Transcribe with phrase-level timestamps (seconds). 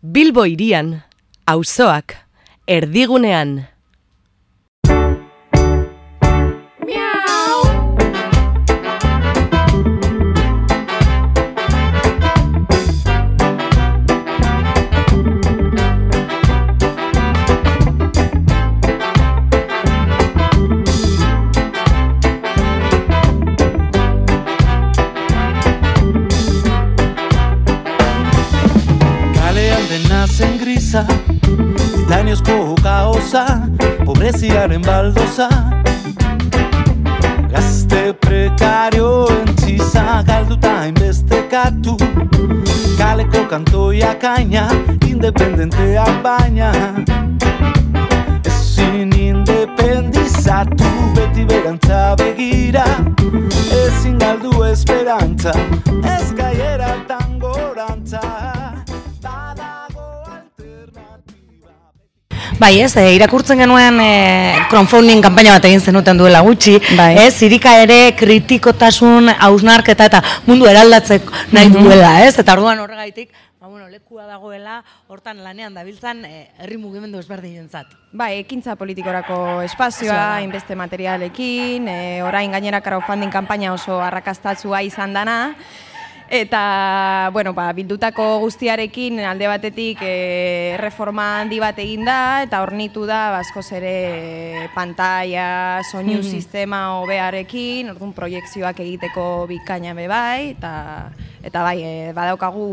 [0.00, 1.02] Bilbo irian,
[1.44, 2.14] auzoak,
[2.64, 3.66] erdigunean.
[30.26, 31.06] Zen grisa
[31.94, 33.44] Titaniozko kaosa
[34.04, 35.48] Pobreziaren baldoza
[37.50, 41.96] Gazte prekario entziza Galduta hainbeste katu
[42.98, 44.68] Kaleko kantoia kaina
[45.06, 46.72] Independenteak baina.
[48.44, 52.84] Ezin independizatu Beti berantza begira
[53.84, 55.52] Ezin galdu esperantza
[56.04, 56.39] Ez
[62.60, 64.08] Bai, ez, e, irakurtzen genuen e,
[64.68, 67.14] crowdfunding kanpaina bat egin zenuten duela gutxi, Bai.
[67.22, 73.70] ez, zirika ere kritikotasun, hausnarketa eta mundu eraldatzeko nahi duela, ez, eta orduan horregaitik, ba,
[73.70, 77.96] bueno, lekua dagoela, hortan lanean dabiltzan e, herri mugimendu ezberdinentzat.
[78.12, 85.38] Bai, ekintza politikorako espazioa, hainbeste materialekin, e, orain gainera crowdfunding kanpaina oso arrakastatzua izan dana,
[86.30, 93.02] Eta, bueno, ba, bildutako guztiarekin alde batetik e, reforma handi bat egin da, eta hornitu
[93.02, 100.70] da, baskoz ere pantalla, soinu sistema hobearekin, orduan proiekzioak egiteko bikaina be bai, eta,
[101.42, 102.68] eta bai, e, badaukagu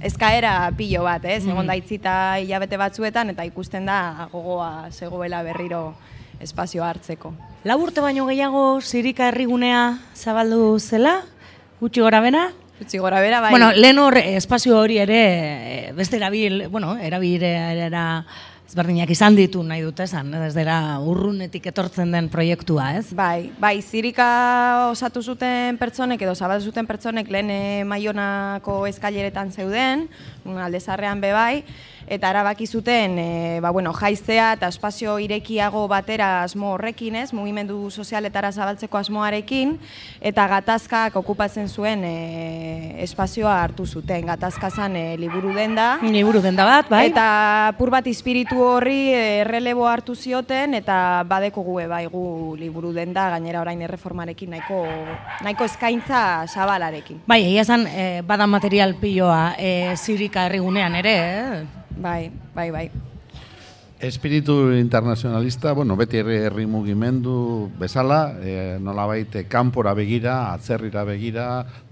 [0.00, 1.42] eskaera pilo bat, ez?
[1.44, 5.90] Egon da itzita hilabete batzuetan, eta ikusten da gogoa zegoela berriro
[6.40, 7.34] espazioa hartzeko.
[7.68, 9.82] Lau urte baino gehiago zirika herrigunea
[10.16, 11.18] zabaldu zela,
[11.82, 12.46] gutxi gora bena?
[12.80, 13.50] Utzi gora bera, bai.
[13.50, 18.24] Bueno, lehen hor eh, espazio hori ere eh, beste erabil, bueno, erabilera
[18.66, 23.10] ezberdinak izan ditu nahi dut esan, ez dela urrunetik etortzen den proiektua, ez?
[23.14, 30.06] Bai, bai, zirika osatu zuten pertsonek edo zabaldu zuten pertsonek lehen eh, maionako eskaileretan zeuden,
[30.46, 31.64] aldezarrean be bai,
[32.06, 37.90] eta erabaki zuten e, ba, bueno, jaiztea eta espazio irekiago batera asmo horrekin, ez, mugimendu
[37.90, 39.78] sozialetara zabaltzeko asmoarekin,
[40.20, 44.26] eta gatazkak okupatzen zuen e, espazioa hartu zuten.
[44.26, 47.06] Gatazka zan e, liburu denda, Liburu denda bat, bai?
[47.10, 53.28] Eta pur bat espiritu horri errelebo hartu zioten eta badeko gu bai gu liburu denda
[53.30, 54.82] gainera orain erreformarekin nahiko
[55.42, 57.22] nahiko eskaintza zabalarekin.
[57.26, 61.62] Bai, egia esan, eh, bada material piloa eh, zirika herrigunean ere, eh?
[61.98, 62.90] Bai, bai, bai.
[64.02, 71.44] Espiritu internazionalista, bueno, beti herri, mugimendu bezala, e, nolabait eh, kanpora begira, atzerrira begira,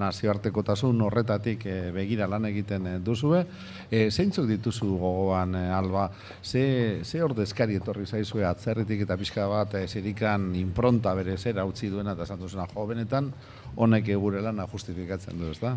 [0.00, 3.44] nazioartekotasun horretatik eh, begira lan egiten duzue.
[3.90, 6.08] E, zeintzuk dituzu gogoan, eh, Alba,
[6.40, 11.92] ze, ze ordezkari etorri zaizue atzerritik eta pixka bat e, zirikan impronta bere zera utzi
[11.92, 13.34] duena eta esan duzuna jo, benetan,
[13.76, 15.76] honek gure lana justifikatzen du, ezta?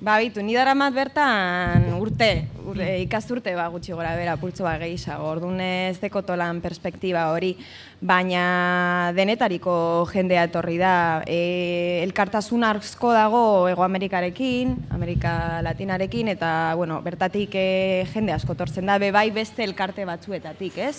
[0.00, 5.26] Ba, bitu, ni daramat bertan urte, urte ikasturte ba, gutxi gora bera, pultzo ba gehiago,
[5.28, 7.50] orduan ez dekotolan perspektiba hori,
[8.00, 10.94] baina denetariko jendea etorri da.
[11.28, 18.88] E, elkartasun asko dago Ego Amerikarekin, Amerika Latinarekin, eta, bueno, bertatik e, jende asko tortzen
[18.88, 20.96] da, be bai beste elkarte batzuetatik, ez?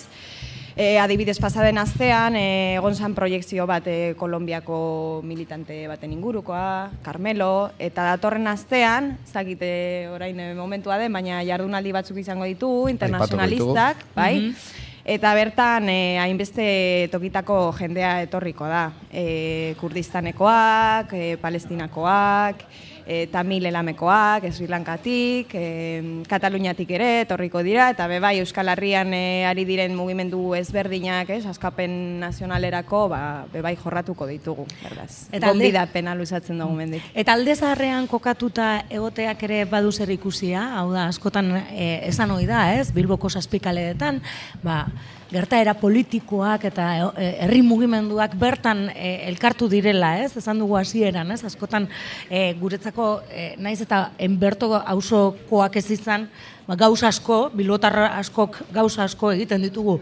[0.76, 7.72] E, adibidez pasaden astean e, egon zan proiektzio bat e, Kolombiako militante baten ingurukoa, Carmelo,
[7.78, 14.54] eta datorren astean, zakite orain e, momentua den, baina jardunaldi batzuk izango ditu, internazionalistak, bai?
[15.02, 18.84] Eta bertan eh, hainbeste tokitako jendea etorriko da.
[19.10, 22.62] E, Kurdistanekoak, e, Palestinakoak,
[23.06, 29.12] e, Tamil elamekoak, Sri Lankatik, e, Kataluniatik ere etorriko dira, eta be bai Euskal Herrian
[29.14, 35.28] e, ari diren mugimendu ezberdinak, ez, askapen nazionalerako, ba, be bai jorratuko ditugu, berdaz.
[35.32, 37.02] Eta alde- Gonbidapena luzatzen dugu mendik.
[37.14, 42.46] Eta alde zaharrean kokatuta egoteak ere badu zer ikusia, hau da, askotan e, esan ohi
[42.46, 44.22] da, ez, Bilboko zazpikaleetan,
[44.62, 44.86] ba,
[45.32, 46.86] gertaera politikoak eta
[47.16, 51.88] e, herri mugimenduak bertan e, elkartu direla, ez, esan dugu hasieran, ez, askotan
[52.28, 56.28] e, guretzako e, naiz eta enberto auzokoak ez izan,
[56.68, 60.00] ba, gauza asko, bilbotar askok gauza asko egiten ditugu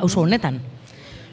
[0.00, 0.60] auzo honetan.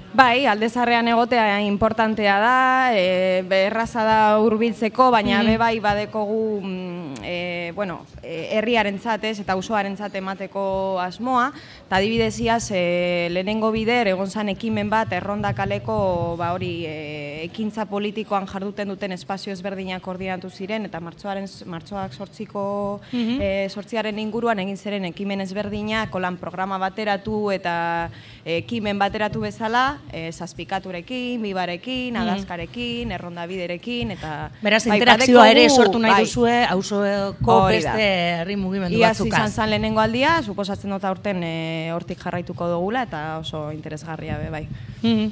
[0.10, 2.56] Bai, aldezarrean egotea importantea da,
[2.98, 7.36] e, erraza da hurbiltzeko, baina be bai badekogu mm, e,
[7.76, 11.52] bueno, e, herriaren zatez eta auzoaren emateko asmoa,
[11.86, 17.44] eta adibidez iaz, e, lehenengo bider, egon zan ekimen bat, erronda kaleko, ba hori, e,
[17.46, 23.38] ekintza politikoan jarduten duten espazio ezberdinak koordinatu ziren, eta martxoaren, martxoak sortziko, mm
[23.70, 28.10] sortziaren inguruan egin ziren ekimen ezberdinak, kolan programa bateratu eta
[28.46, 34.50] ekimen bateratu bezala, e, zazpikaturekin, bibarekin, adazkarekin, erronda biderekin, eta...
[34.62, 36.24] Beraz, bai, interakzioa ere sortu nahi bai.
[36.26, 38.06] duzue, hausoko beste
[38.42, 39.30] herri mugimendu batzukaz.
[39.30, 44.38] Iaz izan zan lehenengo aldia, suposatzen dut aurten e, hortik jarraituko dugula, eta oso interesgarria
[44.38, 44.68] be, bai.
[45.02, 45.32] Mm -hmm.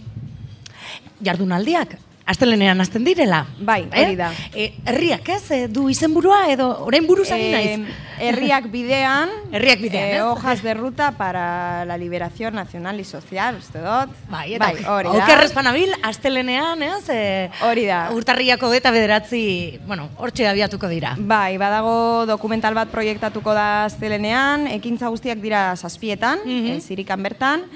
[1.24, 1.98] Jardunaldiak,
[2.28, 3.46] Astelenean hasten direla.
[3.64, 4.04] Bai, eh?
[4.04, 4.34] hori da.
[4.52, 7.96] E, herriak ez, e, du izenburua edo orain buruz ari naiz?
[8.20, 9.32] herriak bidean.
[9.54, 14.12] herriak bidean, e, Hojas de ruta para la liberación nacional y social, uste dut.
[14.30, 15.24] Bai, eta bai, hori da.
[15.24, 17.08] Okerrez panabil, astelenean, ez?
[17.08, 18.10] E, hori da.
[18.12, 21.16] Urtarriako eta bederatzi, bueno, hortxe abiatuko dira.
[21.18, 26.82] Bai, badago dokumental bat proiektatuko da astelenean, ekintza guztiak dira zazpietan, mm -hmm.
[26.82, 27.70] zirikan bertan.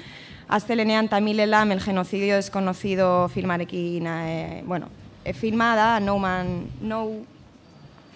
[0.52, 4.88] Aztelenean Tamilela el genocidio desconocido filmarekin, e, bueno,
[5.24, 7.08] e, filma da No Man, No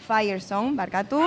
[0.06, 1.22] Fire Song, barkatu.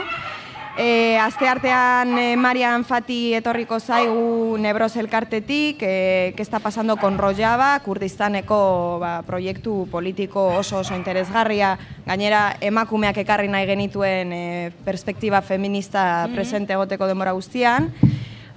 [0.77, 7.17] E, azte artean e, Marian Fati etorriko zaigu Nebros elkartetik, e, que está pasando con
[7.17, 11.73] Rojava, Kurdistaneko ba, proiektu politiko oso oso interesgarria,
[12.05, 16.35] gainera emakumeak ekarri nahi genituen e, perspektiba feminista mm -hmm.
[16.35, 17.89] presente egoteko demora guztian.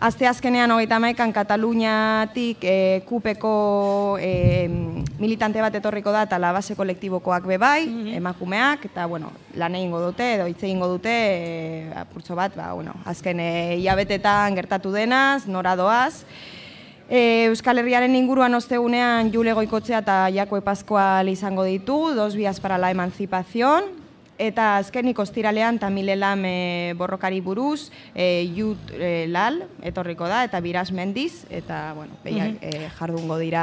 [0.03, 3.53] Azte azkenean hogeita maikan Kataluniatik e, kupeko
[4.19, 4.67] e,
[5.23, 8.17] militante bat etorriko da eta labase kolektibokoak bebai, mm -hmm.
[8.19, 12.97] emakumeak, eta bueno, lan egingo dute edo hitz egingo dute e, apurtxo bat, ba, bueno,
[13.05, 16.25] azken e, hilabetetan gertatu denaz, nora doaz.
[17.09, 22.77] E, Euskal Herriaren inguruan ostegunean Jule Goikotzea eta Jako Epazkoa izango ditu, dos bias para
[22.77, 24.02] la emancipación,
[24.43, 30.91] Eta azkenik ostiralean Tamilelam e, borrokari buruz, e, Jut e, Lal etorriko da eta Biras
[30.91, 33.63] Mendiz eta bueno, behiak, mm jardungo dira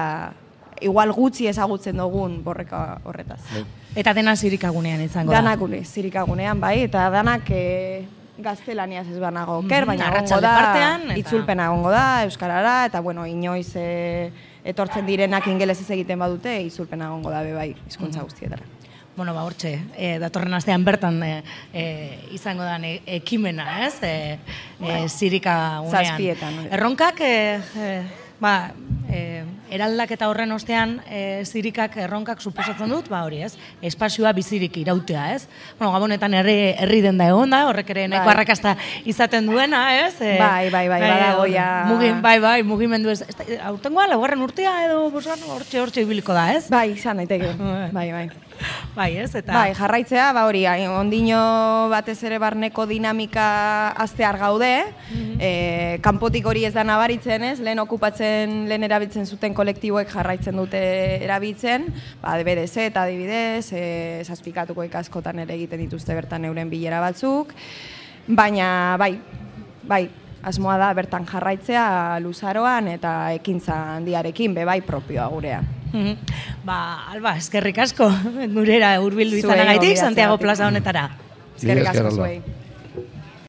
[0.81, 3.41] igual gutxi ezagutzen dugun borreka horretaz.
[3.51, 3.65] Bai.
[3.99, 5.41] Eta dena zirikagunean izango da.
[5.41, 8.05] Danak zirikagunean bai eta danak e,
[8.39, 11.19] gaztelaniaz ez banago oker, baina egongo da, partean, eta...
[11.19, 14.31] itzulpena egongo da, euskarara, eta bueno, inoiz e,
[14.63, 18.78] etortzen direnak ingelesez egiten badute, itzulpena egongo da bai, hizkuntza guztietara
[19.19, 21.33] bueno, ba, hortxe, e, datorren astean bertan e,
[21.75, 21.83] e,
[22.31, 22.77] izango da
[23.19, 23.97] ekimena, ez?
[23.99, 24.39] E,
[24.79, 26.05] e, zirika unean.
[26.07, 26.59] Zazpietan.
[26.71, 27.99] Erronkak, e,
[28.39, 28.71] ba,
[29.11, 29.43] e,
[29.75, 33.51] eraldak eta horren ostean e, zirikak erronkak suposatzen dut, ba hori ez,
[33.83, 35.49] espazioa bizirik irautea ez.
[35.75, 38.37] Bueno, gabonetan herri, herri den da egon da, horrek ere neko bai.
[38.37, 40.13] arrakasta izaten duena ez.
[40.23, 41.11] E, bai, bai, bai, bai,
[41.43, 43.19] bai, Mugin, bai, bai, mugimendu ez.
[43.67, 46.69] Aurtengoa, laugarren urtea edo, hortxe, hortxe ibiliko da ez.
[46.71, 47.51] Bai, izan daiteke,
[47.99, 48.29] bai, bai.
[48.97, 49.53] Bai, ez, eta...
[49.53, 51.39] Bai, jarraitzea, ba hori, ondino
[51.91, 53.47] batez ere barneko dinamika
[53.97, 54.73] aztear gaude,
[55.13, 55.27] mm
[56.03, 60.81] kanpotik hori ez da nabaritzen, ez, lehen okupatzen, lehen erabiltzen zuten kolektiboek jarraitzen dute
[61.23, 61.87] erabiltzen,
[62.21, 63.83] ba, DBDZ eta adibidez, e,
[64.27, 67.55] zazpikatuko ikaskotan ere egiten dituzte bertan euren bilera batzuk,
[68.27, 68.69] baina,
[68.99, 69.13] bai,
[69.87, 70.03] bai,
[70.43, 75.63] asmoa da bertan jarraitzea luzaroan eta ekintza handiarekin be bai propioa gurea.
[75.93, 76.15] Mhm.
[76.65, 76.79] Ba,
[77.11, 78.09] Alba, eskerrik asko
[78.55, 81.09] gurera hurbildu izanagaitik Santiago Plaza honetara.
[81.57, 82.41] Eskerrik asko zuei.